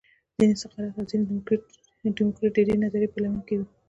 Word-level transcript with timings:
ځینې 0.37 0.53
سقرات 0.61 0.93
او 0.97 1.03
ځینې 1.09 1.23
دیموکریت 1.27 1.61
د 2.55 2.57
دې 2.67 2.75
نظریې 2.83 3.11
پیلوونکي 3.13 3.53
بولي 3.57 3.69